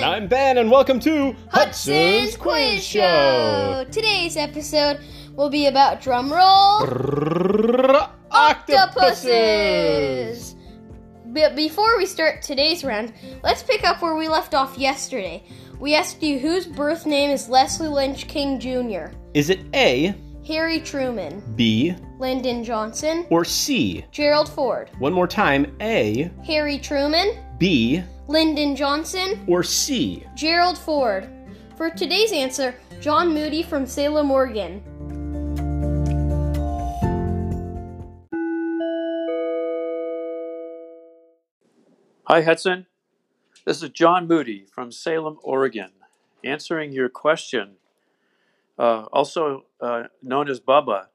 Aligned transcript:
And 0.00 0.08
I'm 0.10 0.28
Ben, 0.28 0.56
and 0.56 0.70
welcome 0.70 0.98
to 1.00 1.36
Hudson's 1.50 2.34
Quiz 2.34 2.82
Show. 2.82 3.84
Today's 3.92 4.38
episode 4.38 4.98
will 5.34 5.50
be 5.50 5.66
about 5.66 6.00
drumroll 6.00 8.08
octopuses. 8.30 10.56
But 11.26 11.54
before 11.54 11.98
we 11.98 12.06
start 12.06 12.40
today's 12.40 12.82
round, 12.82 13.12
let's 13.42 13.62
pick 13.62 13.84
up 13.84 14.00
where 14.00 14.14
we 14.14 14.26
left 14.28 14.54
off 14.54 14.78
yesterday. 14.78 15.42
We 15.78 15.94
asked 15.94 16.22
you 16.22 16.38
whose 16.38 16.66
birth 16.66 17.04
name 17.04 17.28
is 17.28 17.50
Leslie 17.50 17.88
Lynch 17.88 18.26
King 18.26 18.58
Jr. 18.58 19.08
Is 19.34 19.50
it 19.50 19.60
A, 19.74 20.14
Harry 20.46 20.80
Truman, 20.80 21.42
B, 21.56 21.94
Lyndon 22.18 22.64
Johnson, 22.64 23.26
or 23.28 23.44
C? 23.44 24.06
Gerald 24.12 24.48
Ford, 24.48 24.88
One 24.98 25.12
more 25.12 25.28
time 25.28 25.76
A, 25.82 26.30
Harry 26.46 26.78
Truman, 26.78 27.36
B, 27.60 28.02
Lyndon 28.26 28.74
Johnson, 28.74 29.44
or 29.46 29.62
C? 29.62 30.24
Gerald 30.34 30.78
Ford. 30.78 31.28
For 31.76 31.90
today's 31.90 32.32
answer, 32.32 32.74
John 33.02 33.34
Moody 33.34 33.62
from 33.62 33.84
Salem, 33.84 34.30
Oregon. 34.30 34.82
Hi, 42.24 42.40
Hudson. 42.40 42.86
This 43.66 43.82
is 43.82 43.90
John 43.90 44.26
Moody 44.26 44.64
from 44.72 44.90
Salem, 44.90 45.38
Oregon, 45.42 45.90
answering 46.42 46.94
your 46.94 47.10
question, 47.10 47.72
uh, 48.78 49.04
also 49.12 49.66
uh, 49.82 50.04
known 50.22 50.48
as 50.48 50.60
Bubba. 50.60 51.08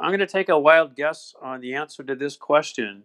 I'm 0.00 0.10
going 0.10 0.20
to 0.20 0.26
take 0.28 0.48
a 0.48 0.56
wild 0.56 0.94
guess 0.94 1.34
on 1.42 1.60
the 1.62 1.74
answer 1.74 2.04
to 2.04 2.14
this 2.14 2.36
question, 2.36 3.02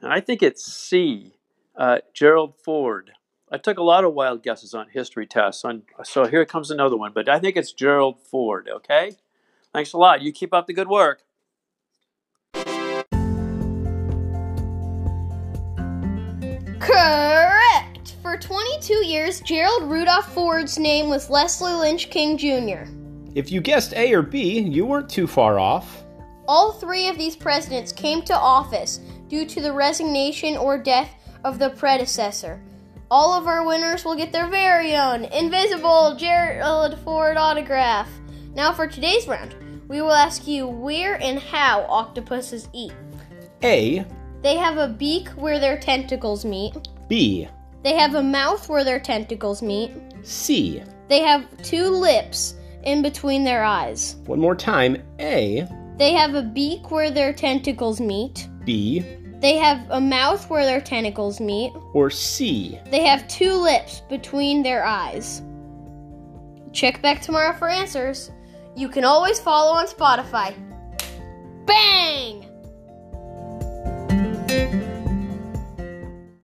and 0.00 0.10
I 0.10 0.20
think 0.20 0.42
it's 0.42 0.64
C, 0.64 1.35
uh, 1.76 1.98
Gerald 2.14 2.54
Ford. 2.64 3.12
I 3.50 3.58
took 3.58 3.78
a 3.78 3.82
lot 3.82 4.04
of 4.04 4.14
wild 4.14 4.42
guesses 4.42 4.74
on 4.74 4.88
history 4.88 5.26
tests, 5.26 5.64
on, 5.64 5.82
so 6.02 6.26
here 6.26 6.44
comes 6.44 6.70
another 6.70 6.96
one, 6.96 7.12
but 7.14 7.28
I 7.28 7.38
think 7.38 7.56
it's 7.56 7.72
Gerald 7.72 8.20
Ford, 8.20 8.68
okay? 8.68 9.12
Thanks 9.72 9.92
a 9.92 9.98
lot. 9.98 10.22
You 10.22 10.32
keep 10.32 10.52
up 10.52 10.66
the 10.66 10.72
good 10.72 10.88
work. 10.88 11.22
Correct! 16.80 18.16
For 18.22 18.36
22 18.36 19.06
years, 19.06 19.40
Gerald 19.40 19.84
Rudolph 19.84 20.32
Ford's 20.32 20.78
name 20.78 21.08
was 21.08 21.30
Leslie 21.30 21.72
Lynch 21.72 22.10
King 22.10 22.36
Jr. 22.36 22.90
If 23.36 23.52
you 23.52 23.60
guessed 23.60 23.94
A 23.94 24.12
or 24.12 24.22
B, 24.22 24.58
you 24.60 24.86
weren't 24.86 25.10
too 25.10 25.26
far 25.26 25.60
off. 25.60 26.04
All 26.48 26.72
three 26.72 27.08
of 27.08 27.18
these 27.18 27.36
presidents 27.36 27.92
came 27.92 28.22
to 28.22 28.34
office 28.34 29.00
due 29.28 29.44
to 29.46 29.60
the 29.60 29.72
resignation 29.72 30.56
or 30.56 30.78
death 30.78 31.10
of 31.46 31.60
the 31.60 31.70
predecessor. 31.70 32.60
All 33.08 33.32
of 33.32 33.46
our 33.46 33.64
winners 33.64 34.04
will 34.04 34.16
get 34.16 34.32
their 34.32 34.48
very 34.48 34.96
own 34.96 35.24
invisible 35.26 36.16
Gerald 36.18 36.98
Ford 37.04 37.36
autograph. 37.36 38.08
Now, 38.56 38.72
for 38.72 38.88
today's 38.88 39.28
round, 39.28 39.54
we 39.86 40.02
will 40.02 40.12
ask 40.12 40.48
you 40.48 40.66
where 40.66 41.22
and 41.22 41.38
how 41.38 41.82
octopuses 41.82 42.68
eat. 42.72 42.92
A, 43.62 44.04
They 44.42 44.56
have 44.56 44.76
a 44.76 44.88
beak 44.88 45.28
where 45.30 45.60
their 45.60 45.78
tentacles 45.78 46.44
meet. 46.44 46.74
B, 47.06 47.48
They 47.84 47.94
have 47.94 48.16
a 48.16 48.22
mouth 48.22 48.68
where 48.68 48.82
their 48.82 48.98
tentacles 48.98 49.62
meet. 49.62 49.92
C. 50.22 50.82
They 51.08 51.20
have 51.20 51.46
two 51.62 51.88
lips 51.90 52.56
in 52.82 53.02
between 53.02 53.44
their 53.44 53.62
eyes. 53.62 54.16
One 54.26 54.40
more 54.40 54.56
time 54.56 55.00
A, 55.20 55.64
They 55.96 56.12
have 56.12 56.34
a 56.34 56.42
beak 56.42 56.90
where 56.90 57.12
their 57.12 57.32
tentacles 57.32 58.00
meet. 58.00 58.48
B, 58.64 59.04
they 59.46 59.58
have 59.58 59.86
a 59.90 60.00
mouth 60.00 60.50
where 60.50 60.64
their 60.64 60.80
tentacles 60.80 61.38
meet. 61.38 61.72
Or 61.92 62.10
C. 62.10 62.80
They 62.90 63.04
have 63.04 63.28
two 63.28 63.52
lips 63.52 64.00
between 64.08 64.64
their 64.64 64.84
eyes. 64.84 65.40
Check 66.72 67.00
back 67.00 67.22
tomorrow 67.22 67.56
for 67.56 67.68
answers. 67.68 68.32
You 68.74 68.88
can 68.88 69.04
always 69.04 69.38
follow 69.38 69.70
on 69.70 69.86
Spotify. 69.86 70.52
Bang! 71.64 72.45